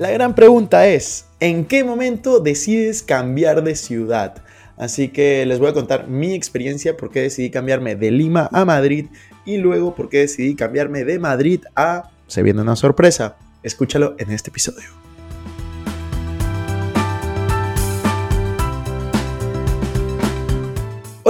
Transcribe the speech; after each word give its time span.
La 0.00 0.10
gran 0.10 0.34
pregunta 0.34 0.88
es, 0.88 1.26
¿en 1.40 1.66
qué 1.66 1.84
momento 1.84 2.40
decides 2.40 3.02
cambiar 3.02 3.62
de 3.62 3.74
ciudad? 3.74 4.42
Así 4.78 5.08
que 5.08 5.44
les 5.44 5.58
voy 5.58 5.68
a 5.68 5.74
contar 5.74 6.08
mi 6.08 6.32
experiencia, 6.32 6.96
por 6.96 7.10
qué 7.10 7.20
decidí 7.20 7.50
cambiarme 7.50 7.96
de 7.96 8.10
Lima 8.10 8.48
a 8.50 8.64
Madrid 8.64 9.08
y 9.44 9.58
luego 9.58 9.94
por 9.94 10.08
qué 10.08 10.20
decidí 10.20 10.54
cambiarme 10.54 11.04
de 11.04 11.18
Madrid 11.18 11.60
a... 11.76 12.10
Se 12.28 12.42
viene 12.42 12.62
una 12.62 12.76
sorpresa, 12.76 13.36
escúchalo 13.62 14.14
en 14.16 14.30
este 14.30 14.48
episodio. 14.48 14.88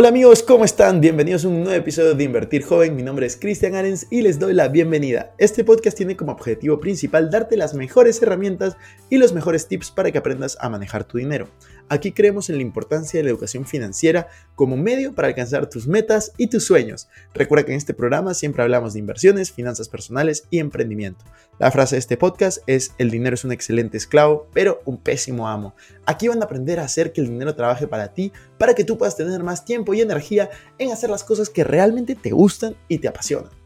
Hola 0.01 0.09
amigos, 0.09 0.43
¿cómo 0.43 0.65
están? 0.65 1.03
Bienvenidos 1.03 1.45
a 1.45 1.49
un 1.49 1.63
nuevo 1.63 1.79
episodio 1.79 2.15
de 2.15 2.25
Invertir 2.25 2.65
Joven. 2.65 2.97
Mi 2.97 3.03
nombre 3.03 3.27
es 3.27 3.37
Cristian 3.37 3.75
Arens 3.75 4.07
y 4.09 4.23
les 4.23 4.39
doy 4.39 4.55
la 4.55 4.69
bienvenida. 4.69 5.35
Este 5.37 5.63
podcast 5.63 5.95
tiene 5.95 6.17
como 6.17 6.33
objetivo 6.33 6.81
principal 6.81 7.31
darte 7.31 7.59
las 7.59 7.75
mejores 7.75 8.23
herramientas 8.23 8.79
y 9.11 9.19
los 9.19 9.35
mejores 9.35 9.69
tips 9.69 9.91
para 9.91 10.11
que 10.11 10.17
aprendas 10.17 10.57
a 10.59 10.71
manejar 10.71 11.05
tu 11.05 11.19
dinero. 11.19 11.49
Aquí 11.91 12.13
creemos 12.13 12.49
en 12.49 12.57
la 12.57 12.63
importancia 12.63 13.19
de 13.19 13.25
la 13.25 13.31
educación 13.31 13.67
financiera 13.67 14.29
como 14.55 14.77
medio 14.77 15.13
para 15.13 15.27
alcanzar 15.27 15.69
tus 15.69 15.89
metas 15.89 16.31
y 16.37 16.47
tus 16.47 16.65
sueños. 16.65 17.09
Recuerda 17.35 17.67
que 17.67 17.73
en 17.73 17.79
este 17.79 17.95
programa 17.95 18.33
siempre 18.33 18.63
hablamos 18.63 18.93
de 18.93 19.01
inversiones, 19.01 19.51
finanzas 19.51 19.89
personales 19.89 20.45
y 20.51 20.61
emprendimiento. 20.61 21.25
La 21.59 21.73
frase 21.73 21.97
de 21.97 21.99
este 21.99 22.17
podcast 22.17 22.59
es, 22.69 22.93
el 22.99 23.11
dinero 23.11 23.35
es 23.35 23.45
un 23.45 23.51
excelente 23.51 23.97
esclavo, 23.97 24.47
pero 24.55 24.81
un 24.85 24.99
pésimo 24.99 25.49
amo. 25.49 25.75
Aquí 26.07 26.29
van 26.29 26.41
a 26.41 26.45
aprender 26.45 26.79
a 26.79 26.85
hacer 26.85 27.13
que 27.13 27.23
el 27.23 27.27
dinero 27.27 27.57
trabaje 27.57 27.89
para 27.89 28.15
ti, 28.15 28.33
para 28.57 28.75
que 28.75 28.85
tú 28.85 28.97
puedas 28.97 29.17
tener 29.17 29.43
más 29.43 29.65
tiempo 29.65 29.93
y 29.93 30.01
energía 30.01 30.49
en 30.79 30.93
hacer 30.93 31.11
las 31.11 31.25
cosas 31.25 31.51
que 31.51 31.65
realmente 31.65 32.15
te 32.15 32.31
gustan 32.31 32.77
y 32.87 32.99
te 32.99 33.09
apasionan. 33.09 33.60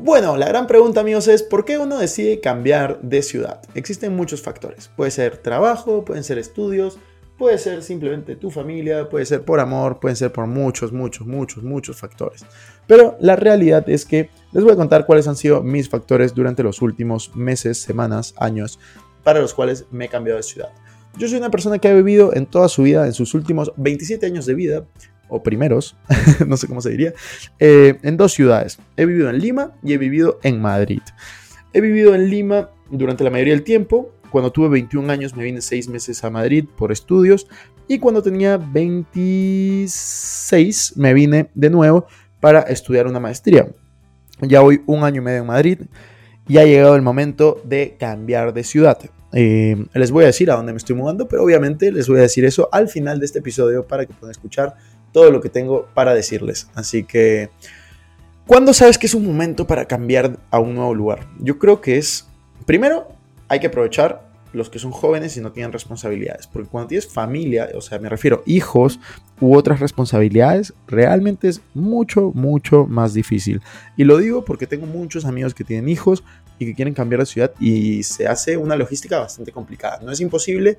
Bueno, 0.00 0.36
la 0.36 0.46
gran 0.46 0.68
pregunta 0.68 1.00
amigos 1.00 1.26
es 1.26 1.42
¿por 1.42 1.64
qué 1.64 1.76
uno 1.76 1.98
decide 1.98 2.38
cambiar 2.38 3.00
de 3.02 3.20
ciudad? 3.20 3.60
Existen 3.74 4.14
muchos 4.14 4.40
factores. 4.40 4.88
Puede 4.94 5.10
ser 5.10 5.38
trabajo, 5.38 6.04
pueden 6.04 6.22
ser 6.22 6.38
estudios, 6.38 7.00
puede 7.36 7.58
ser 7.58 7.82
simplemente 7.82 8.36
tu 8.36 8.52
familia, 8.52 9.08
puede 9.08 9.26
ser 9.26 9.42
por 9.42 9.58
amor, 9.58 9.98
pueden 9.98 10.14
ser 10.14 10.32
por 10.32 10.46
muchos, 10.46 10.92
muchos, 10.92 11.26
muchos, 11.26 11.64
muchos 11.64 11.96
factores. 11.96 12.46
Pero 12.86 13.16
la 13.18 13.34
realidad 13.34 13.90
es 13.90 14.04
que 14.04 14.30
les 14.52 14.62
voy 14.62 14.74
a 14.74 14.76
contar 14.76 15.04
cuáles 15.04 15.26
han 15.26 15.34
sido 15.34 15.64
mis 15.64 15.88
factores 15.88 16.32
durante 16.32 16.62
los 16.62 16.80
últimos 16.80 17.34
meses, 17.34 17.78
semanas, 17.82 18.34
años, 18.38 18.78
para 19.24 19.40
los 19.40 19.52
cuales 19.52 19.86
me 19.90 20.04
he 20.04 20.08
cambiado 20.08 20.36
de 20.36 20.44
ciudad. 20.44 20.68
Yo 21.16 21.26
soy 21.26 21.38
una 21.38 21.50
persona 21.50 21.80
que 21.80 21.88
ha 21.88 21.94
vivido 21.94 22.32
en 22.36 22.46
toda 22.46 22.68
su 22.68 22.84
vida, 22.84 23.04
en 23.04 23.14
sus 23.14 23.34
últimos 23.34 23.72
27 23.76 24.24
años 24.24 24.46
de 24.46 24.54
vida, 24.54 24.84
o 25.28 25.42
primeros, 25.42 25.96
no 26.46 26.56
sé 26.56 26.66
cómo 26.66 26.80
se 26.80 26.88
diría, 26.90 27.12
eh, 27.58 27.98
en 28.02 28.16
dos 28.16 28.32
ciudades. 28.32 28.78
He 28.96 29.04
vivido 29.06 29.30
en 29.30 29.38
Lima 29.38 29.72
y 29.82 29.92
he 29.92 29.98
vivido 29.98 30.38
en 30.42 30.60
Madrid. 30.60 31.02
He 31.72 31.80
vivido 31.80 32.14
en 32.14 32.30
Lima 32.30 32.70
durante 32.90 33.24
la 33.24 33.30
mayoría 33.30 33.54
del 33.54 33.64
tiempo. 33.64 34.12
Cuando 34.30 34.52
tuve 34.52 34.68
21 34.68 35.10
años 35.10 35.34
me 35.36 35.44
vine 35.44 35.62
6 35.62 35.88
meses 35.88 36.22
a 36.24 36.30
Madrid 36.30 36.66
por 36.76 36.92
estudios 36.92 37.48
y 37.86 37.98
cuando 37.98 38.22
tenía 38.22 38.58
26 38.58 40.96
me 40.96 41.14
vine 41.14 41.50
de 41.54 41.70
nuevo 41.70 42.06
para 42.40 42.60
estudiar 42.62 43.06
una 43.06 43.20
maestría. 43.20 43.68
Ya 44.40 44.62
hoy 44.62 44.82
un 44.86 45.04
año 45.04 45.22
y 45.22 45.24
medio 45.24 45.40
en 45.40 45.46
Madrid 45.46 45.78
y 46.46 46.58
ha 46.58 46.64
llegado 46.64 46.94
el 46.96 47.02
momento 47.02 47.62
de 47.64 47.96
cambiar 47.98 48.52
de 48.52 48.64
ciudad. 48.64 48.98
Eh, 49.32 49.76
les 49.92 50.10
voy 50.10 50.24
a 50.24 50.28
decir 50.28 50.50
a 50.50 50.56
dónde 50.56 50.72
me 50.72 50.78
estoy 50.78 50.96
mudando, 50.96 51.28
pero 51.28 51.44
obviamente 51.44 51.92
les 51.92 52.08
voy 52.08 52.18
a 52.18 52.22
decir 52.22 52.44
eso 52.44 52.68
al 52.72 52.88
final 52.88 53.20
de 53.20 53.26
este 53.26 53.40
episodio 53.40 53.86
para 53.86 54.06
que 54.06 54.14
puedan 54.14 54.30
escuchar 54.30 54.74
todo 55.12 55.30
lo 55.30 55.40
que 55.40 55.48
tengo 55.48 55.86
para 55.94 56.14
decirles. 56.14 56.68
Así 56.74 57.04
que, 57.04 57.50
¿cuándo 58.46 58.72
sabes 58.72 58.98
que 58.98 59.06
es 59.06 59.14
un 59.14 59.26
momento 59.26 59.66
para 59.66 59.86
cambiar 59.86 60.38
a 60.50 60.58
un 60.58 60.74
nuevo 60.74 60.94
lugar? 60.94 61.26
Yo 61.38 61.58
creo 61.58 61.80
que 61.80 61.98
es, 61.98 62.26
primero, 62.66 63.08
hay 63.48 63.60
que 63.60 63.68
aprovechar 63.68 64.28
los 64.52 64.70
que 64.70 64.78
son 64.78 64.92
jóvenes 64.92 65.36
y 65.36 65.40
no 65.40 65.52
tienen 65.52 65.72
responsabilidades. 65.72 66.46
Porque 66.46 66.68
cuando 66.68 66.88
tienes 66.88 67.06
familia, 67.06 67.68
o 67.74 67.80
sea, 67.80 67.98
me 67.98 68.08
refiero 68.08 68.42
hijos 68.46 68.98
u 69.40 69.54
otras 69.54 69.80
responsabilidades, 69.80 70.72
realmente 70.86 71.48
es 71.48 71.60
mucho, 71.74 72.32
mucho 72.34 72.86
más 72.86 73.14
difícil. 73.14 73.60
Y 73.96 74.04
lo 74.04 74.18
digo 74.18 74.44
porque 74.44 74.66
tengo 74.66 74.86
muchos 74.86 75.24
amigos 75.24 75.54
que 75.54 75.64
tienen 75.64 75.88
hijos 75.88 76.24
y 76.58 76.66
que 76.66 76.74
quieren 76.74 76.94
cambiar 76.94 77.20
de 77.20 77.26
ciudad 77.26 77.52
y 77.60 78.02
se 78.02 78.26
hace 78.26 78.56
una 78.56 78.76
logística 78.76 79.18
bastante 79.18 79.52
complicada. 79.52 80.00
No 80.02 80.12
es 80.12 80.20
imposible, 80.20 80.78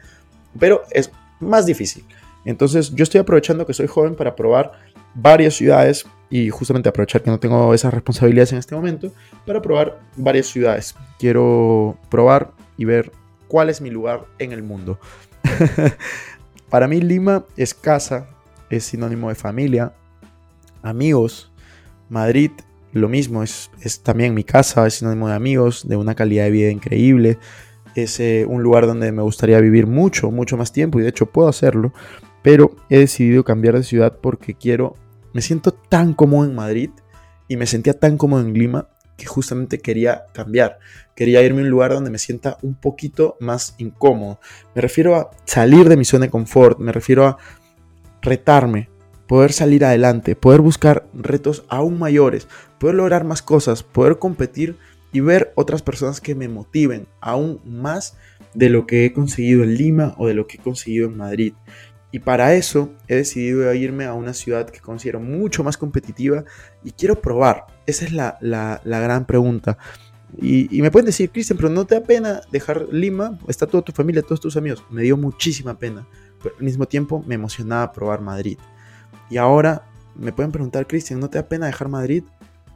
pero 0.59 0.83
es 0.91 1.11
más 1.39 1.65
difícil. 1.65 2.03
Entonces 2.45 2.93
yo 2.95 3.03
estoy 3.03 3.19
aprovechando 3.19 3.65
que 3.65 3.73
soy 3.73 3.87
joven 3.87 4.15
para 4.15 4.35
probar 4.35 4.71
varias 5.13 5.55
ciudades 5.55 6.05
y 6.29 6.49
justamente 6.49 6.89
aprovechar 6.89 7.21
que 7.21 7.31
no 7.31 7.39
tengo 7.39 7.73
esas 7.73 7.93
responsabilidades 7.93 8.51
en 8.53 8.59
este 8.59 8.75
momento 8.75 9.11
para 9.45 9.61
probar 9.61 9.99
varias 10.15 10.47
ciudades. 10.47 10.95
Quiero 11.17 11.97
probar 12.09 12.51
y 12.77 12.85
ver 12.85 13.11
cuál 13.47 13.69
es 13.69 13.81
mi 13.81 13.89
lugar 13.89 14.25
en 14.37 14.51
el 14.51 14.63
mundo. 14.63 14.99
para 16.69 16.87
mí 16.87 17.01
Lima 17.01 17.45
es 17.57 17.73
casa, 17.73 18.29
es 18.69 18.85
sinónimo 18.85 19.29
de 19.29 19.35
familia, 19.35 19.93
amigos. 20.83 21.51
Madrid 22.09 22.51
lo 22.91 23.07
mismo, 23.07 23.43
es, 23.43 23.69
es 23.81 24.01
también 24.01 24.33
mi 24.33 24.43
casa, 24.43 24.87
es 24.87 24.95
sinónimo 24.95 25.27
de 25.27 25.35
amigos, 25.35 25.87
de 25.87 25.95
una 25.95 26.15
calidad 26.15 26.45
de 26.45 26.51
vida 26.51 26.71
increíble. 26.71 27.37
Es 27.95 28.19
eh, 28.19 28.45
un 28.47 28.63
lugar 28.63 28.87
donde 28.87 29.11
me 29.11 29.21
gustaría 29.21 29.59
vivir 29.59 29.87
mucho, 29.87 30.31
mucho 30.31 30.57
más 30.57 30.71
tiempo 30.71 30.99
y 30.99 31.03
de 31.03 31.09
hecho 31.09 31.27
puedo 31.27 31.49
hacerlo 31.49 31.93
pero 32.41 32.75
he 32.89 32.99
decidido 32.99 33.43
cambiar 33.43 33.75
de 33.75 33.83
ciudad 33.83 34.17
porque 34.21 34.53
quiero, 34.53 34.95
me 35.33 35.41
siento 35.41 35.71
tan 35.71 36.13
cómodo 36.13 36.45
en 36.45 36.55
Madrid 36.55 36.89
y 37.47 37.57
me 37.57 37.65
sentía 37.65 37.93
tan 37.93 38.17
cómodo 38.17 38.41
en 38.41 38.53
Lima 38.53 38.89
que 39.17 39.25
justamente 39.25 39.79
quería 39.79 40.23
cambiar. 40.33 40.79
Quería 41.15 41.41
irme 41.43 41.61
a 41.61 41.63
un 41.65 41.69
lugar 41.69 41.91
donde 41.91 42.09
me 42.09 42.17
sienta 42.17 42.57
un 42.61 42.75
poquito 42.75 43.35
más 43.39 43.75
incómodo. 43.77 44.39
Me 44.73 44.81
refiero 44.81 45.15
a 45.15 45.31
salir 45.45 45.89
de 45.89 45.97
mi 45.97 46.05
zona 46.05 46.25
de 46.25 46.31
confort, 46.31 46.79
me 46.79 46.93
refiero 46.93 47.27
a 47.27 47.37
retarme, 48.21 48.89
poder 49.27 49.51
salir 49.51 49.83
adelante, 49.85 50.35
poder 50.35 50.61
buscar 50.61 51.05
retos 51.13 51.65
aún 51.67 51.99
mayores, 51.99 52.47
poder 52.79 52.95
lograr 52.95 53.25
más 53.25 53.41
cosas, 53.41 53.83
poder 53.83 54.17
competir 54.17 54.77
y 55.11 55.19
ver 55.19 55.51
otras 55.55 55.81
personas 55.81 56.21
que 56.21 56.35
me 56.35 56.47
motiven 56.47 57.07
aún 57.19 57.59
más 57.65 58.17
de 58.53 58.69
lo 58.69 58.87
que 58.87 59.05
he 59.05 59.13
conseguido 59.13 59.63
en 59.63 59.75
Lima 59.75 60.15
o 60.17 60.27
de 60.27 60.33
lo 60.33 60.47
que 60.47 60.57
he 60.57 60.59
conseguido 60.59 61.07
en 61.07 61.17
Madrid. 61.17 61.53
Y 62.11 62.19
para 62.19 62.55
eso 62.55 62.91
he 63.07 63.15
decidido 63.15 63.71
irme 63.73 64.05
a 64.05 64.13
una 64.13 64.33
ciudad 64.33 64.69
que 64.69 64.79
considero 64.79 65.19
mucho 65.19 65.63
más 65.63 65.77
competitiva 65.77 66.43
y 66.83 66.91
quiero 66.91 67.21
probar. 67.21 67.67
Esa 67.85 68.05
es 68.05 68.13
la, 68.13 68.81
gran 68.83 69.25
pregunta. 69.25 69.77
Y, 70.37 70.81
me 70.81 70.91
pueden 70.91 71.07
decir, 71.07 71.29
Cristian, 71.31 71.57
pero 71.57 71.69
¿no 71.69 71.85
te 71.85 71.95
da 71.95 72.03
pena 72.03 72.41
dejar 72.51 72.87
Lima? 72.91 73.37
Está 73.47 73.67
toda 73.67 73.83
tu 73.83 73.91
familia, 73.91 74.23
todos 74.23 74.39
tus 74.39 74.57
amigos. 74.57 74.83
Me 74.89 75.03
dio 75.03 75.17
muchísima 75.17 75.77
pena, 75.77 76.07
pero 76.41 76.55
al 76.57 76.63
mismo 76.63 76.87
tiempo 76.87 77.23
me 77.27 77.35
emocionaba 77.35 77.91
probar 77.91 78.21
Madrid. 78.21 78.57
Y 79.29 79.37
ahora 79.37 79.83
me 80.15 80.31
pueden 80.31 80.51
preguntar, 80.51 80.87
Cristian, 80.87 81.19
¿no 81.19 81.29
te 81.29 81.37
da 81.37 81.47
pena 81.47 81.67
dejar 81.67 81.89
Madrid? 81.89 82.23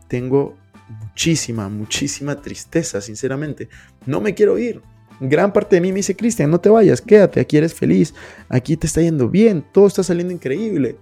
Tengo 0.07 0.55
muchísima, 1.01 1.69
muchísima 1.69 2.39
tristeza, 2.39 3.01
sinceramente. 3.01 3.69
No 4.05 4.21
me 4.21 4.35
quiero 4.35 4.59
ir 4.59 4.81
gran 5.19 5.53
parte 5.53 5.75
de 5.75 5.81
mí 5.81 5.89
me 5.89 5.97
dice, 5.97 6.15
Cristian, 6.15 6.49
no 6.51 6.59
te 6.59 6.69
vayas, 6.69 7.01
quédate, 7.01 7.39
aquí 7.39 7.57
eres 7.57 7.73
feliz, 7.73 8.13
aquí 8.49 8.77
te 8.77 8.87
está 8.87 9.01
yendo 9.01 9.29
bien, 9.29 9.63
todo 9.71 9.87
está 9.87 10.03
saliendo 10.03 10.33
increíble. 10.33 10.97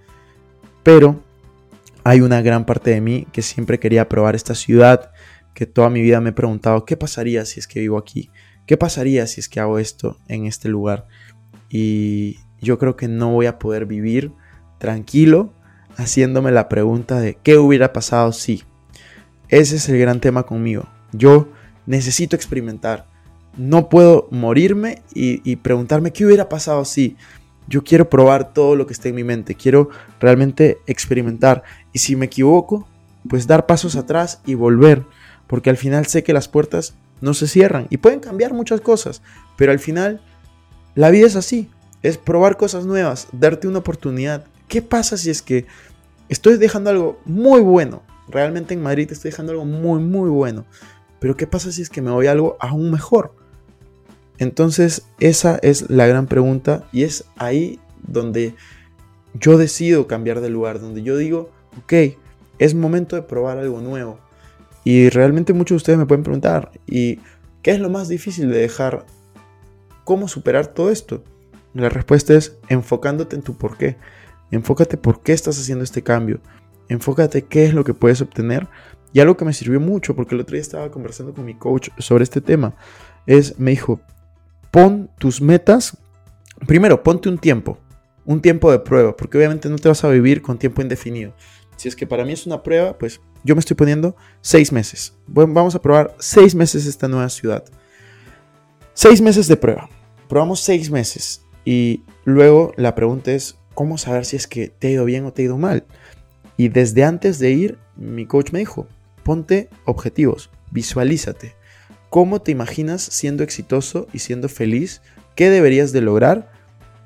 Pero 0.84 1.22
hay 2.04 2.22
una 2.22 2.42
gran 2.42 2.66
parte 2.66 2.92
de 2.92 3.02
mí 3.02 3.28
que 3.32 3.42
siempre 3.42 3.80
quería 3.80 4.10
probar 4.10 4.36
esta 4.36 4.56
ciudad, 4.56 5.12
que 5.54 5.66
toda 5.66 5.90
mi 5.90 6.02
vida 6.02 6.22
me 6.22 6.30
he 6.30 6.34
preguntado, 6.34 6.86
¿qué 6.86 6.98
pasaría 6.98 7.46
si 7.46 7.60
es 7.60 7.68
que 7.68 7.80
vivo 7.80 7.98
aquí? 7.98 8.30
¿Qué 8.66 8.78
pasaría 8.78 9.28
si 9.28 9.40
es 9.40 9.50
que 9.50 9.60
hago 9.60 9.80
esto 9.80 10.18
en 10.28 10.46
este 10.46 10.70
lugar? 10.70 11.08
Y 11.70 12.40
yo 12.62 12.78
creo 12.78 12.96
que 12.96 13.08
no 13.08 13.32
voy 13.32 13.46
a 13.46 13.60
poder 13.60 13.86
vivir 13.86 14.32
tranquilo 14.78 15.54
haciéndome 15.98 16.52
la 16.52 16.70
pregunta 16.70 17.20
de 17.20 17.38
qué 17.42 17.58
hubiera 17.58 17.94
pasado 17.94 18.32
si. 18.32 18.64
Ese 19.50 19.76
es 19.76 19.90
el 19.90 20.00
gran 20.00 20.22
tema 20.22 20.44
conmigo. 20.44 20.88
Yo 21.12 21.50
necesito 21.86 22.36
experimentar 22.36 23.11
no 23.58 23.90
puedo 23.90 24.28
morirme 24.32 25.02
y, 25.14 25.56
preguntarme 25.58 26.14
qué 26.14 26.26
hubiera 26.26 26.50
pasado 26.50 26.86
si. 26.86 27.18
yo 27.68 27.84
quiero 27.84 28.10
probar 28.10 28.54
todo 28.54 28.76
lo 28.76 28.86
que 28.88 28.94
está 28.94 29.10
en 29.10 29.16
mi 29.16 29.24
mente, 29.24 29.56
quiero 29.56 29.90
realmente 30.20 30.80
experimentar. 30.88 31.64
Y 31.94 32.00
si 32.00 32.16
me 32.16 32.26
equivoco, 32.26 32.88
pues 33.30 33.48
dar 33.48 33.66
pasos 33.66 33.96
atrás 33.96 34.42
y 34.46 34.56
volver, 34.56 35.06
porque 35.48 35.70
al 35.70 35.78
final 35.78 36.06
sé 36.06 36.24
que 36.24 36.34
las 36.34 36.48
puertas 36.48 36.96
no 37.22 37.34
se 37.34 37.48
cierran 37.48 37.88
y 37.90 37.98
pueden 37.98 38.20
cambiar 38.20 38.54
muchas 38.54 38.82
cosas, 38.82 39.22
pero 39.58 39.72
al 39.72 39.80
final 39.80 40.22
la 40.96 41.12
vida 41.12 41.28
es 41.28 41.36
así, 41.36 41.70
es 42.02 42.18
probar 42.18 42.58
cosas 42.58 42.86
nuevas, 42.86 43.28
darte 43.32 43.68
una 43.68 43.80
oportunidad. 43.80 44.46
¿Qué 44.68 44.82
pasa 44.82 45.18
si 45.18 45.30
es 45.30 45.42
que 45.42 45.66
estoy 46.30 46.58
dejando 46.58 46.90
algo 46.90 47.22
muy 47.26 47.62
bueno? 47.62 48.02
Realmente 48.28 48.74
en 48.74 48.82
Madrid 48.82 49.12
estoy 49.12 49.32
dejando 49.32 49.52
algo 49.52 49.66
muy, 49.66 50.00
muy 50.00 50.30
bueno. 50.30 50.66
Pero 51.20 51.38
¿qué 51.38 51.46
pasa 51.46 51.72
si 51.72 51.82
es 51.82 51.90
que 51.90 52.02
me 52.02 52.12
voy 52.12 52.28
a 52.28 52.32
algo 52.32 52.58
aún 52.60 52.90
mejor? 52.90 53.36
Entonces 54.42 55.04
esa 55.20 55.60
es 55.62 55.92
la 55.92 56.08
gran 56.08 56.26
pregunta 56.26 56.84
y 56.92 57.04
es 57.04 57.26
ahí 57.38 57.80
donde 58.02 58.56
yo 59.36 59.60
decido 59.60 60.08
cambiar 60.08 60.42
de 60.42 60.50
lugar, 60.50 60.80
donde 60.80 61.04
yo 61.04 61.16
digo, 61.16 61.52
ok, 61.84 62.18
es 62.58 62.74
momento 62.74 63.16
de 63.16 63.22
probar 63.22 63.60
algo 63.60 63.82
nuevo. 63.82 64.18
Y 64.84 65.10
realmente 65.10 65.54
muchos 65.54 65.76
de 65.76 65.78
ustedes 65.78 66.00
me 66.00 66.08
pueden 66.08 66.24
preguntar, 66.24 66.72
¿y 66.88 67.20
qué 67.62 67.70
es 67.70 67.80
lo 67.80 67.92
más 67.92 68.08
difícil 68.08 68.50
de 68.50 68.58
dejar? 68.58 69.06
¿Cómo 70.06 70.28
superar 70.28 70.66
todo 70.66 70.90
esto? 70.90 71.24
La 71.76 71.90
respuesta 71.90 72.34
es 72.34 72.58
enfocándote 72.68 73.36
en 73.36 73.44
tu 73.44 73.56
por 73.60 73.78
qué. 73.78 73.98
Enfócate 74.50 74.98
por 74.98 75.22
qué 75.22 75.34
estás 75.34 75.60
haciendo 75.60 75.84
este 75.84 76.02
cambio. 76.02 76.40
Enfócate 76.90 77.44
qué 77.44 77.66
es 77.66 77.76
lo 77.76 77.84
que 77.84 77.94
puedes 77.94 78.22
obtener. 78.22 78.68
Y 79.14 79.20
algo 79.20 79.38
que 79.38 79.46
me 79.46 79.54
sirvió 79.54 79.80
mucho, 79.80 80.16
porque 80.16 80.34
el 80.34 80.42
otro 80.42 80.54
día 80.54 80.64
estaba 80.64 80.90
conversando 80.90 81.32
con 81.36 81.46
mi 81.46 81.54
coach 81.54 81.90
sobre 82.00 82.24
este 82.24 82.42
tema, 82.42 82.74
es, 83.28 83.60
me 83.60 83.70
dijo, 83.70 84.02
pon 84.72 85.10
tus 85.20 85.42
metas, 85.42 85.98
primero 86.66 87.04
ponte 87.04 87.30
un 87.30 87.38
tiempo, 87.38 87.78
un 88.26 88.42
tiempo 88.42 88.72
de 88.72 88.80
prueba, 88.80 89.16
porque 89.16 89.38
obviamente 89.38 89.70
no 89.70 89.78
te 89.78 89.90
vas 89.90 90.04
a 90.04 90.10
vivir 90.10 90.42
con 90.42 90.58
tiempo 90.58 90.82
indefinido. 90.82 91.34
Si 91.76 91.88
es 91.88 91.96
que 91.96 92.08
para 92.08 92.26
mí 92.26 92.32
es 92.32 92.46
una 92.46 92.64
prueba, 92.64 92.98
pues 92.98 93.22
yo 93.44 93.56
me 93.56 93.60
estoy 93.60 93.76
poniendo 93.76 94.16
seis 94.42 94.72
meses. 94.72 95.16
Vamos 95.28 95.76
a 95.76 95.82
probar 95.82 96.16
seis 96.20 96.56
meses 96.56 96.86
esta 96.86 97.08
nueva 97.08 97.28
ciudad. 97.30 97.64
Seis 98.94 99.22
meses 99.22 99.48
de 99.48 99.58
prueba. 99.58 99.90
Probamos 100.30 100.60
seis 100.60 100.92
meses. 100.92 101.44
Y 101.66 102.04
luego 102.24 102.74
la 102.78 102.94
pregunta 102.94 103.32
es, 103.32 103.58
¿cómo 103.74 103.98
saber 103.98 104.26
si 104.26 104.36
es 104.36 104.48
que 104.48 104.68
te 104.68 104.88
ha 104.88 104.92
ido 104.92 105.06
bien 105.06 105.26
o 105.26 105.34
te 105.34 105.42
ha 105.42 105.46
ido 105.46 105.58
mal? 105.58 105.86
Y 106.56 106.70
desde 106.70 107.04
antes 107.04 107.40
de 107.40 107.52
ir, 107.52 107.80
mi 107.96 108.28
coach 108.28 108.52
me 108.52 108.60
dijo, 108.60 108.88
ponte 109.24 109.70
objetivos, 109.86 110.52
visualízate. 110.70 111.56
¿Cómo 112.12 112.42
te 112.42 112.52
imaginas 112.52 113.02
siendo 113.02 113.42
exitoso 113.42 114.06
y 114.12 114.20
siendo 114.20 114.50
feliz? 114.50 115.02
¿Qué 115.34 115.50
deberías 115.50 115.94
de 115.94 116.02
lograr 116.02 116.52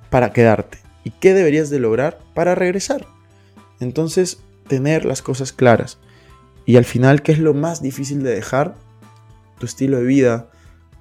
para 0.09 0.33
quedarte? 0.33 0.79
¿Y 1.03 1.11
qué 1.11 1.35
deberías 1.35 1.69
de 1.69 1.77
lograr 1.77 2.17
para 2.33 2.55
regresar? 2.55 3.05
Entonces, 3.79 4.39
tener 4.67 5.05
las 5.05 5.21
cosas 5.21 5.53
claras. 5.53 5.99
Y 6.65 6.77
al 6.77 6.85
final, 6.85 7.21
¿qué 7.21 7.33
es 7.33 7.37
lo 7.37 7.53
más 7.53 7.83
difícil 7.83 8.23
de 8.23 8.33
dejar? 8.33 8.73
Tu 9.59 9.67
estilo 9.67 9.97
de 9.97 10.05
vida, 10.05 10.49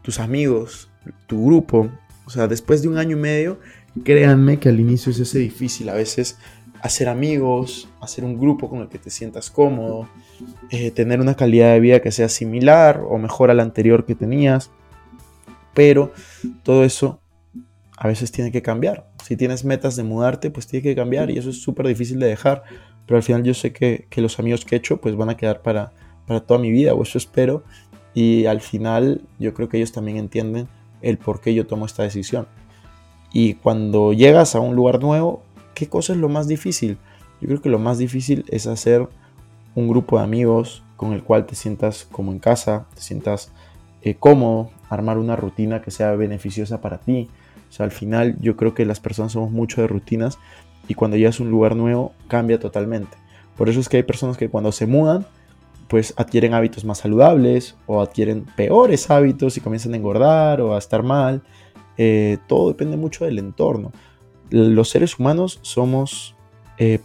tus 0.03 0.21
amigos, 0.21 0.91
tu 1.27 1.47
grupo. 1.47 1.91
O 2.27 2.31
sea, 2.31 2.47
después 2.47 2.83
de 2.83 2.89
un 2.89 2.99
año 2.99 3.17
y 3.17 3.21
medio, 3.21 3.59
créanme 4.05 4.59
que 4.59 4.69
al 4.69 4.81
inicio 4.81 5.13
es 5.13 5.19
ese 5.19 5.39
difícil. 5.39 5.89
A 5.89 5.95
veces 5.95 6.37
hacer 6.85 7.09
amigos, 7.09 7.89
hacer 8.03 8.27
un 8.27 8.39
grupo 8.39 8.69
con 8.69 8.81
el 8.81 8.89
que 8.89 8.99
te 8.99 9.09
sientas 9.09 9.51
cómodo, 9.51 10.07
eh, 10.69 10.91
tener 10.91 11.19
una 11.19 11.35
calidad 11.35 11.73
de 11.73 11.81
vida 11.81 12.03
que 12.03 12.13
sea 12.13 12.29
similar 12.29 13.03
o 13.09 13.17
mejor 13.17 13.51
a 13.51 13.55
la 13.55 13.63
anterior 13.63 14.05
que 14.05 14.15
tenías. 14.15 14.71
Pero 15.73 16.13
todo 16.63 16.85
eso 16.85 17.23
a 17.97 18.07
veces 18.07 18.31
tiene 18.33 18.53
que 18.53 18.61
cambiar. 18.61 19.09
Si 19.25 19.35
tienes 19.35 19.65
metas 19.65 19.97
de 19.97 20.03
mudarte, 20.03 20.51
pues 20.51 20.67
tiene 20.67 20.83
que 20.83 20.95
cambiar 20.95 21.31
y 21.31 21.39
eso 21.39 21.49
es 21.49 21.63
súper 21.63 21.87
difícil 21.87 22.19
de 22.19 22.27
dejar. 22.27 22.65
Pero 23.07 23.17
al 23.17 23.23
final 23.23 23.43
yo 23.45 23.55
sé 23.55 23.73
que, 23.73 24.07
los 24.17 24.39
amigos 24.39 24.67
que 24.67 24.75
he 24.75 24.79
hecho 24.79 24.99
pues 24.99 25.17
van 25.17 25.31
a 25.31 25.39
quedar 25.39 25.63
para, 25.63 25.95
para 26.27 26.41
toda 26.41 26.61
mi 26.61 26.71
vida, 26.71 26.93
o 26.93 27.03
eso 27.03 27.17
espero. 27.17 27.65
Y 28.13 28.45
al 28.45 28.61
final 28.61 29.23
yo 29.39 29.55
creo 29.55 29.71
que 29.71 29.79
ellos 29.79 29.93
también 29.93 30.19
entienden 30.19 30.69
el 31.01 31.17
por 31.17 31.41
qué 31.41 31.55
yo 31.55 31.67
tomo 31.67 31.87
esta 31.87 32.03
decisión. 32.03 32.47
Y 33.33 33.55
cuando 33.55 34.13
llegas 34.13 34.55
a 34.55 34.61
un 34.61 34.77
lugar 34.77 35.01
nuevo, 35.01 35.43
¿qué 35.75 35.89
cosa 35.89 36.13
es 36.13 36.19
lo 36.19 36.29
más 36.29 36.49
difícil? 36.49 36.99
Yo 37.41 37.49
creo 37.49 37.61
que 37.61 37.69
lo 37.69 37.79
más 37.79 37.99
difícil 37.99 38.45
es 38.49 38.67
hacer 38.67 39.09
un 39.75 39.89
grupo 39.89 40.19
de 40.19 40.25
amigos 40.25 40.83
con 40.97 41.13
el 41.13 41.23
cual 41.23 41.47
te 41.47 41.55
sientas 41.55 42.07
como 42.11 42.33
en 42.33 42.39
casa, 42.39 42.87
te 42.95 43.01
sientas 43.01 43.53
eh, 44.03 44.15
cómodo, 44.15 44.71
armar 44.89 45.19
una 45.19 45.37
rutina 45.37 45.83
que 45.83 45.91
sea 45.91 46.13
beneficiosa 46.13 46.81
para 46.81 46.99
ti. 46.99 47.29
O 47.69 47.73
sea, 47.73 47.85
al 47.85 47.93
final 47.93 48.37
yo 48.41 48.57
creo 48.57 48.75
que 48.75 48.85
las 48.85 49.01
personas 49.01 49.33
somos 49.33 49.51
mucho 49.51 49.81
de 49.81 49.89
rutinas 49.89 50.39
y 50.89 50.95
cuando 50.95 51.17
llegas 51.17 51.41
a 51.41 51.43
un 51.43 51.51
lugar 51.51 51.75
nuevo 51.75 52.13
cambia 52.29 52.59
totalmente. 52.59 53.17
Por 53.57 53.69
eso 53.69 53.81
es 53.81 53.89
que 53.89 53.97
hay 53.99 54.03
personas 54.03 54.37
que 54.37 54.49
cuando 54.49 54.73
se 54.73 54.87
mudan, 54.87 55.27
pues 55.89 56.15
adquieren 56.17 56.55
hábitos 56.55 56.85
más 56.85 56.99
saludables 56.99 57.77
o 57.87 58.01
adquieren 58.01 58.45
peores 58.57 59.11
hábitos 59.11 59.57
y 59.57 59.61
comienzan 59.61 59.95
a 59.95 59.97
engordar 59.97 60.61
o 60.61 60.75
a 60.75 60.79
estar 60.79 61.03
mal. 61.03 61.43
Eh, 61.97 62.39
todo 62.49 62.69
depende 62.69 62.97
mucho 62.97 63.25
del 63.25 63.39
entorno. 63.39 63.93
Los 64.51 64.91
seres 64.91 65.19
humanos 65.19 65.59
somos 65.63 66.35
eh, 66.79 67.01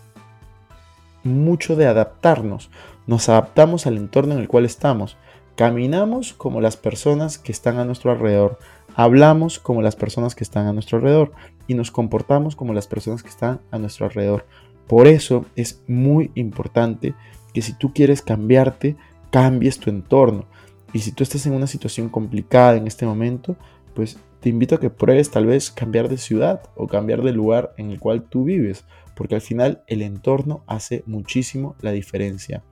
mucho 1.24 1.76
de 1.76 1.88
adaptarnos. 1.88 2.70
Nos 3.08 3.30
adaptamos 3.30 3.88
al 3.88 3.98
entorno 3.98 4.34
en 4.34 4.40
el 4.40 4.48
cual 4.48 4.66
estamos. 4.66 5.18
Caminamos 5.56 6.34
como 6.34 6.62
las 6.62 6.78
personas 6.78 7.38
que 7.38 7.52
están 7.52 7.80
a 7.80 7.86
nuestro 7.86 8.12
alrededor. 8.12 8.60
Hablamos 8.96 9.60
como 9.60 9.82
las 9.82 9.96
personas 9.96 10.36
que 10.36 10.44
están 10.44 10.68
a 10.68 10.74
nuestro 10.74 10.98
alrededor. 10.98 11.32
Y 11.68 11.74
nos 11.74 11.92
comportamos 11.92 12.56
como 12.56 12.74
las 12.74 12.88
personas 12.88 13.24
que 13.24 13.30
están 13.30 13.60
a 13.72 13.78
nuestro 13.78 14.06
alrededor. 14.06 14.46
Por 14.88 15.08
eso 15.08 15.46
es 15.56 15.82
muy 15.88 16.32
importante 16.36 17.14
que 17.54 17.62
si 17.62 17.74
tú 17.74 17.94
quieres 17.94 18.22
cambiarte, 18.22 18.96
cambies 19.32 19.80
tu 19.80 19.90
entorno. 19.90 20.46
Y 20.94 21.00
si 21.00 21.12
tú 21.12 21.24
estás 21.24 21.46
en 21.46 21.54
una 21.54 21.68
situación 21.68 22.10
complicada 22.10 22.76
en 22.76 22.88
este 22.88 23.06
momento, 23.06 23.56
pues 23.94 24.18
te 24.40 24.50
invito 24.50 24.76
a 24.76 24.80
que 24.80 24.90
pruebes 24.90 25.32
tal 25.32 25.46
vez 25.46 25.72
cambiar 25.72 26.10
de 26.10 26.18
ciudad 26.18 26.62
o 26.76 26.88
cambiar 26.88 27.22
de 27.22 27.34
lugar 27.34 27.74
en 27.78 27.92
el 27.92 28.00
cual 28.00 28.24
tú 28.24 28.46
vives 28.46 28.86
porque 29.16 29.36
al 29.36 29.42
final 29.42 29.84
el 29.88 30.02
entorno 30.02 30.64
hace 30.66 31.04
muchísimo 31.06 31.76
la 31.82 31.92
diferencia. 31.92 32.64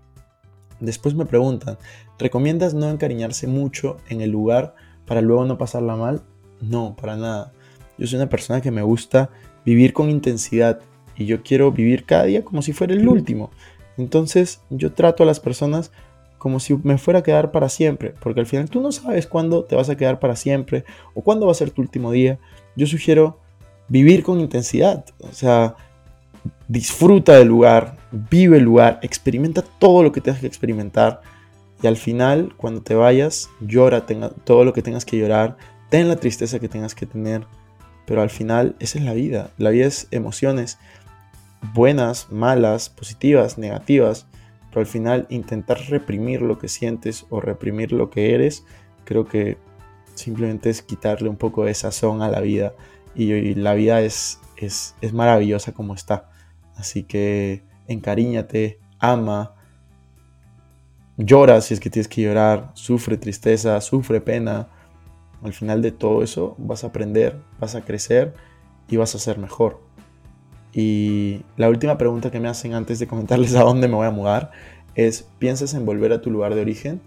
Después 0.79 1.13
me 1.13 1.25
preguntan, 1.25 1.77
¿recomiendas 2.17 2.73
no 2.73 2.89
encariñarse 2.89 3.47
mucho 3.47 3.97
en 4.07 4.21
el 4.21 4.29
lugar 4.29 4.73
para 5.05 5.19
luego 5.21 5.43
no 5.43 5.57
pasarla 5.57 5.97
mal? 5.97 6.21
No, 6.61 6.95
para 6.95 7.17
nada. 7.17 7.51
Yo 7.97 8.07
soy 8.07 8.17
una 8.17 8.29
persona 8.29 8.61
que 8.61 8.71
me 8.71 8.81
gusta 8.81 9.29
vivir 9.65 9.91
con 9.91 10.09
intensidad 10.09 10.79
y 11.17 11.25
yo 11.25 11.43
quiero 11.43 11.71
vivir 11.71 12.05
cada 12.05 12.23
día 12.23 12.45
como 12.45 12.61
si 12.61 12.71
fuera 12.71 12.93
el 12.93 13.07
último. 13.09 13.51
Entonces 13.97 14.61
yo 14.69 14.93
trato 14.93 15.23
a 15.23 15.25
las 15.25 15.41
personas 15.41 15.91
como 16.37 16.59
si 16.59 16.77
me 16.83 16.97
fuera 16.97 17.19
a 17.19 17.23
quedar 17.23 17.51
para 17.51 17.69
siempre, 17.69 18.13
porque 18.19 18.39
al 18.39 18.45
final 18.45 18.69
tú 18.69 18.81
no 18.81 18.91
sabes 18.91 19.27
cuándo 19.27 19.63
te 19.63 19.75
vas 19.75 19.89
a 19.89 19.97
quedar 19.97 20.19
para 20.19 20.35
siempre 20.35 20.85
o 21.13 21.21
cuándo 21.21 21.45
va 21.45 21.51
a 21.51 21.55
ser 21.55 21.71
tu 21.71 21.81
último 21.81 22.11
día. 22.11 22.39
Yo 22.75 22.87
sugiero 22.87 23.39
vivir 23.87 24.23
con 24.23 24.39
intensidad, 24.39 25.05
o 25.19 25.33
sea, 25.33 25.75
disfruta 26.67 27.33
del 27.33 27.47
lugar, 27.47 27.97
vive 28.11 28.57
el 28.57 28.63
lugar, 28.63 28.99
experimenta 29.01 29.61
todo 29.61 30.03
lo 30.03 30.11
que 30.11 30.21
tengas 30.21 30.41
que 30.41 30.47
experimentar 30.47 31.21
y 31.81 31.87
al 31.87 31.97
final, 31.97 32.53
cuando 32.57 32.81
te 32.81 32.95
vayas, 32.95 33.49
llora 33.61 34.05
tenga, 34.05 34.29
todo 34.29 34.65
lo 34.65 34.73
que 34.73 34.81
tengas 34.81 35.05
que 35.05 35.17
llorar, 35.17 35.57
ten 35.89 36.07
la 36.07 36.15
tristeza 36.15 36.59
que 36.59 36.69
tengas 36.69 36.95
que 36.95 37.05
tener, 37.05 37.45
pero 38.05 38.21
al 38.21 38.29
final 38.29 38.75
esa 38.79 38.97
es 38.97 39.05
la 39.05 39.13
vida, 39.13 39.51
la 39.57 39.69
vida 39.69 39.85
es 39.85 40.07
emociones 40.11 40.79
buenas, 41.73 42.31
malas, 42.31 42.89
positivas, 42.89 43.57
negativas, 43.57 44.27
pero 44.69 44.81
al 44.81 44.87
final 44.87 45.27
intentar 45.29 45.79
reprimir 45.89 46.41
lo 46.41 46.57
que 46.57 46.67
sientes 46.67 47.25
o 47.29 47.39
reprimir 47.39 47.91
lo 47.91 48.09
que 48.09 48.33
eres, 48.33 48.65
creo 49.05 49.25
que 49.25 49.57
simplemente 50.13 50.69
es 50.69 50.81
quitarle 50.81 51.29
un 51.29 51.37
poco 51.37 51.65
de 51.65 51.73
sazón 51.73 52.21
a 52.21 52.29
la 52.29 52.41
vida 52.41 52.73
y, 53.15 53.55
la 53.55 53.73
vida 53.73 54.01
es, 54.01 54.39
es, 54.57 54.95
es 55.01 55.13
maravillosa 55.13 55.71
como 55.71 55.93
está. 55.93 56.29
Así 56.75 57.03
que 57.03 57.63
encariñate, 57.87 58.79
ama, 58.99 59.55
llora 61.17 61.61
si 61.61 61.73
es 61.73 61.79
que 61.79 61.89
tienes 61.89 62.07
que 62.07 62.21
llorar, 62.21 62.71
sufre 62.73 63.17
tristeza, 63.17 63.79
sufre 63.81 64.21
pena. 64.21 64.69
Al 65.43 65.53
final 65.53 65.81
de 65.81 65.91
todo 65.91 66.23
eso 66.23 66.55
vas 66.57 66.83
a 66.83 66.87
aprender, 66.87 67.39
vas 67.59 67.75
a 67.75 67.81
crecer 67.81 68.33
y 68.87 68.97
vas 68.97 69.15
a 69.15 69.19
ser 69.19 69.37
mejor. 69.37 69.86
Y 70.79 71.41
la 71.55 71.69
última 71.69 71.97
pregunta 71.97 72.29
que 72.29 72.39
me 72.39 72.49
hacen 72.49 72.75
antes 72.75 72.99
de 72.99 73.07
comentarles 73.07 73.55
a 73.55 73.63
dónde 73.63 73.87
me 73.87 73.95
voy 73.95 74.05
a 74.05 74.11
mudar 74.11 74.51
es, 74.93 75.27
¿piensas 75.39 75.73
en 75.73 75.87
volver 75.87 76.13
a 76.13 76.21
tu 76.21 76.29
lugar 76.29 76.53
de 76.53 76.61
origen? 76.61 77.01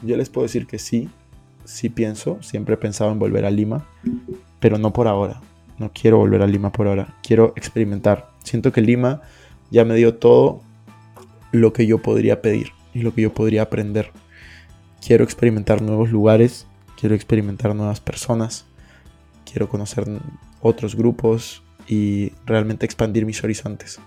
Yo 0.00 0.16
les 0.16 0.30
puedo 0.30 0.46
decir 0.46 0.66
que 0.66 0.78
sí, 0.78 1.10
sí 1.66 1.90
pienso, 1.90 2.38
siempre 2.42 2.74
he 2.74 2.78
pensado 2.78 3.12
en 3.12 3.18
volver 3.18 3.44
a 3.44 3.50
Lima, 3.50 3.86
pero 4.60 4.78
no 4.78 4.94
por 4.94 5.08
ahora. 5.08 5.42
No 5.76 5.90
quiero 5.92 6.16
volver 6.16 6.40
a 6.40 6.46
Lima 6.46 6.72
por 6.72 6.88
ahora, 6.88 7.14
quiero 7.22 7.52
experimentar. 7.54 8.30
Siento 8.44 8.72
que 8.72 8.80
Lima 8.80 9.20
ya 9.70 9.84
me 9.84 9.94
dio 9.94 10.14
todo 10.14 10.62
lo 11.50 11.74
que 11.74 11.86
yo 11.86 11.98
podría 11.98 12.40
pedir 12.40 12.70
y 12.94 13.02
lo 13.02 13.12
que 13.12 13.20
yo 13.20 13.34
podría 13.34 13.60
aprender. 13.60 14.10
Quiero 15.06 15.22
experimentar 15.22 15.82
nuevos 15.82 16.10
lugares, 16.10 16.66
quiero 16.98 17.14
experimentar 17.14 17.74
nuevas 17.74 18.00
personas, 18.00 18.64
quiero 19.44 19.68
conocer 19.68 20.06
otros 20.62 20.96
grupos, 20.96 21.62
y 21.86 22.32
realmente 22.46 22.86
expandir 22.86 23.26
mis 23.26 23.42
horizontes. 23.42 24.00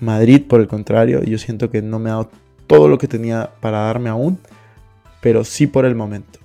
Madrid, 0.00 0.42
por 0.48 0.60
el 0.60 0.68
contrario, 0.68 1.22
yo 1.22 1.38
siento 1.38 1.70
que 1.70 1.82
no 1.82 1.98
me 1.98 2.10
ha 2.10 2.14
dado 2.14 2.30
todo 2.66 2.88
lo 2.88 2.98
que 2.98 3.08
tenía 3.08 3.50
para 3.60 3.80
darme 3.80 4.08
aún, 4.08 4.38
pero 5.20 5.44
sí 5.44 5.66
por 5.66 5.84
el 5.84 5.94
momento. 5.94 6.38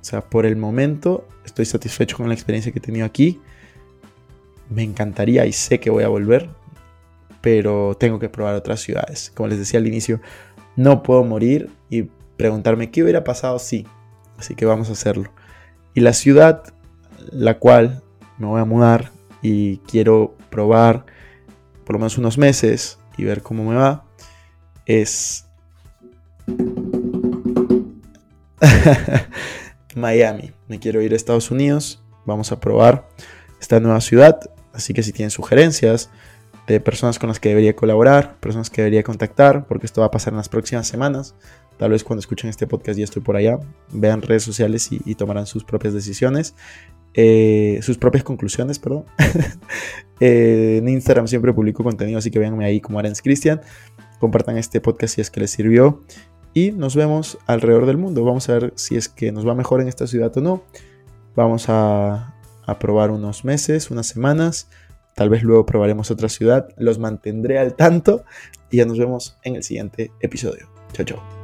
O 0.00 0.04
sea, 0.04 0.22
por 0.22 0.46
el 0.46 0.56
momento 0.56 1.26
estoy 1.44 1.64
satisfecho 1.64 2.16
con 2.16 2.28
la 2.28 2.34
experiencia 2.34 2.72
que 2.72 2.78
he 2.78 2.82
tenido 2.82 3.06
aquí. 3.06 3.40
Me 4.70 4.82
encantaría 4.82 5.46
y 5.46 5.52
sé 5.52 5.80
que 5.80 5.90
voy 5.90 6.04
a 6.04 6.08
volver, 6.08 6.48
pero 7.40 7.96
tengo 7.98 8.18
que 8.18 8.28
probar 8.28 8.54
otras 8.54 8.80
ciudades. 8.80 9.30
Como 9.34 9.48
les 9.48 9.58
decía 9.58 9.78
al 9.78 9.86
inicio, 9.86 10.20
no 10.76 11.02
puedo 11.02 11.24
morir 11.24 11.70
y 11.90 12.04
preguntarme 12.36 12.90
qué 12.90 13.02
hubiera 13.02 13.24
pasado 13.24 13.58
si. 13.58 13.86
Así 14.38 14.54
que 14.54 14.66
vamos 14.66 14.88
a 14.88 14.92
hacerlo. 14.92 15.30
Y 15.94 16.00
la 16.00 16.12
ciudad, 16.12 16.62
la 17.32 17.58
cual 17.58 18.02
me 18.38 18.46
voy 18.46 18.60
a 18.60 18.64
mudar 18.64 19.10
y 19.42 19.78
quiero 19.78 20.36
probar 20.50 21.06
por 21.84 21.94
lo 21.94 22.00
menos 22.00 22.18
unos 22.18 22.38
meses 22.38 22.98
y 23.16 23.24
ver 23.24 23.42
cómo 23.42 23.64
me 23.64 23.76
va, 23.76 24.04
es 24.86 25.46
Miami. 29.94 30.52
Me 30.68 30.78
quiero 30.78 31.02
ir 31.02 31.12
a 31.12 31.16
Estados 31.16 31.50
Unidos. 31.50 32.02
Vamos 32.24 32.52
a 32.52 32.60
probar 32.60 33.08
esta 33.60 33.80
nueva 33.80 34.00
ciudad. 34.00 34.38
Así 34.72 34.94
que 34.94 35.02
si 35.02 35.12
tienen 35.12 35.30
sugerencias 35.30 36.10
de 36.66 36.80
personas 36.80 37.18
con 37.18 37.28
las 37.28 37.40
que 37.40 37.48
debería 37.48 37.74
colaborar, 37.74 38.38
personas 38.40 38.68
que 38.70 38.82
debería 38.82 39.02
contactar, 39.02 39.66
porque 39.66 39.86
esto 39.86 40.02
va 40.02 40.08
a 40.08 40.10
pasar 40.10 40.34
en 40.34 40.36
las 40.36 40.48
próximas 40.48 40.86
semanas. 40.86 41.34
Tal 41.78 41.90
vez 41.92 42.04
cuando 42.04 42.20
escuchen 42.20 42.50
este 42.50 42.66
podcast 42.66 42.98
ya 42.98 43.04
estoy 43.04 43.22
por 43.22 43.36
allá. 43.36 43.58
Vean 43.90 44.20
redes 44.20 44.42
sociales 44.42 44.88
y, 44.90 45.14
tomarán 45.14 45.46
sus 45.46 45.64
propias 45.64 45.94
decisiones. 45.94 46.54
Eh, 47.14 47.80
sus 47.82 47.98
propias 47.98 48.24
conclusiones, 48.24 48.78
perdón. 48.78 49.04
Eh, 50.20 50.78
en 50.78 50.88
Instagram 50.88 51.28
siempre 51.28 51.52
publico 51.52 51.84
contenido, 51.84 52.18
así 52.18 52.28
que 52.32 52.40
véanme 52.40 52.64
ahí 52.64 52.80
como 52.80 52.98
Arens. 52.98 53.22
Compartan 54.18 54.58
este 54.58 54.80
podcast 54.80 55.14
si 55.14 55.20
es 55.20 55.30
que 55.30 55.38
les 55.38 55.52
sirvió. 55.52 56.02
Y 56.54 56.72
nos 56.72 56.96
vemos 56.96 57.38
alrededor 57.46 57.86
del 57.86 57.98
mundo. 57.98 58.24
Vamos 58.24 58.48
a 58.48 58.54
ver 58.54 58.72
si 58.74 58.96
es 58.96 59.08
que 59.08 59.30
nos 59.30 59.46
va 59.46 59.54
mejor 59.54 59.80
en 59.80 59.86
esta 59.86 60.08
ciudad 60.08 60.36
o 60.36 60.40
no. 60.40 60.64
Vamos 61.36 61.68
a, 61.68 62.34
a 62.66 62.78
probar 62.80 63.12
unos 63.12 63.44
meses, 63.44 63.92
unas 63.92 64.08
semanas. 64.08 64.68
Tal 65.14 65.28
vez 65.28 65.44
luego 65.44 65.64
probaremos 65.64 66.10
otra 66.10 66.28
ciudad. 66.28 66.68
Los 66.76 66.98
mantendré 66.98 67.60
al 67.60 67.74
tanto. 67.74 68.24
Y 68.72 68.78
ya 68.78 68.86
nos 68.86 68.98
vemos 68.98 69.38
en 69.44 69.54
el 69.54 69.62
siguiente 69.62 70.10
episodio. 70.20 70.68
Chao, 70.94 71.06
chao. 71.06 71.37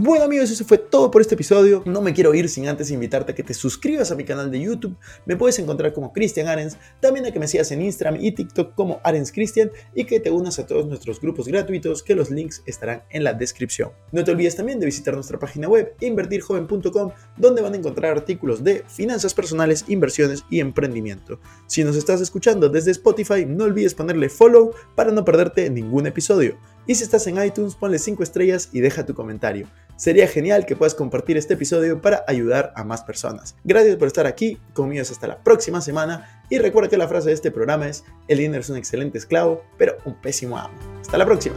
Bueno 0.00 0.26
amigos, 0.26 0.48
eso 0.48 0.64
fue 0.64 0.78
todo 0.78 1.10
por 1.10 1.20
este 1.22 1.34
episodio. 1.34 1.82
No 1.84 2.00
me 2.00 2.14
quiero 2.14 2.32
ir 2.32 2.48
sin 2.48 2.68
antes 2.68 2.92
invitarte 2.92 3.32
a 3.32 3.34
que 3.34 3.42
te 3.42 3.52
suscribas 3.52 4.12
a 4.12 4.14
mi 4.14 4.22
canal 4.22 4.48
de 4.48 4.60
YouTube. 4.60 4.96
Me 5.26 5.34
puedes 5.34 5.58
encontrar 5.58 5.92
como 5.92 6.12
Cristian 6.12 6.46
Arens, 6.46 6.76
también 7.00 7.26
a 7.26 7.32
que 7.32 7.40
me 7.40 7.48
sigas 7.48 7.72
en 7.72 7.82
Instagram 7.82 8.20
y 8.20 8.30
TikTok 8.30 8.76
como 8.76 9.00
Arens 9.02 9.32
Cristian 9.32 9.72
y 9.96 10.04
que 10.04 10.20
te 10.20 10.30
unas 10.30 10.60
a 10.60 10.68
todos 10.68 10.86
nuestros 10.86 11.20
grupos 11.20 11.48
gratuitos 11.48 12.04
que 12.04 12.14
los 12.14 12.30
links 12.30 12.62
estarán 12.64 13.02
en 13.10 13.24
la 13.24 13.32
descripción. 13.32 13.90
No 14.12 14.22
te 14.22 14.30
olvides 14.30 14.54
también 14.54 14.78
de 14.78 14.86
visitar 14.86 15.14
nuestra 15.14 15.40
página 15.40 15.66
web 15.66 15.92
invertirjoven.com 15.98 17.10
donde 17.36 17.62
van 17.62 17.74
a 17.74 17.78
encontrar 17.78 18.12
artículos 18.16 18.62
de 18.62 18.84
finanzas 18.86 19.34
personales, 19.34 19.84
inversiones 19.88 20.44
y 20.48 20.60
emprendimiento. 20.60 21.40
Si 21.66 21.82
nos 21.82 21.96
estás 21.96 22.20
escuchando 22.20 22.68
desde 22.68 22.92
Spotify, 22.92 23.46
no 23.46 23.64
olvides 23.64 23.94
ponerle 23.94 24.28
follow 24.28 24.70
para 24.94 25.10
no 25.10 25.24
perderte 25.24 25.68
ningún 25.70 26.06
episodio. 26.06 26.56
Y 26.88 26.94
si 26.94 27.04
estás 27.04 27.26
en 27.26 27.40
iTunes, 27.44 27.74
ponle 27.74 27.98
5 27.98 28.22
estrellas 28.22 28.70
y 28.72 28.80
deja 28.80 29.04
tu 29.04 29.12
comentario. 29.12 29.68
Sería 29.96 30.26
genial 30.26 30.64
que 30.64 30.74
puedas 30.74 30.94
compartir 30.94 31.36
este 31.36 31.52
episodio 31.52 32.00
para 32.00 32.24
ayudar 32.26 32.72
a 32.76 32.82
más 32.82 33.02
personas. 33.02 33.56
Gracias 33.62 33.96
por 33.96 34.06
estar 34.08 34.26
aquí, 34.26 34.58
conmigo 34.72 35.02
hasta 35.02 35.26
la 35.26 35.44
próxima 35.44 35.82
semana 35.82 36.42
y 36.48 36.56
recuerda 36.56 36.88
que 36.88 36.96
la 36.96 37.06
frase 37.06 37.28
de 37.28 37.34
este 37.34 37.50
programa 37.50 37.88
es, 37.88 38.04
el 38.26 38.38
dinero 38.38 38.62
es 38.62 38.70
un 38.70 38.78
excelente 38.78 39.18
esclavo, 39.18 39.62
pero 39.76 39.98
un 40.06 40.18
pésimo 40.18 40.56
amo. 40.56 40.72
Hasta 41.02 41.18
la 41.18 41.26
próxima. 41.26 41.56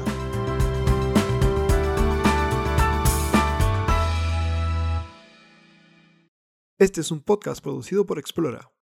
Este 6.77 6.99
es 6.99 7.09
un 7.09 7.21
podcast 7.21 7.63
producido 7.63 8.05
por 8.05 8.19
Explora. 8.19 8.71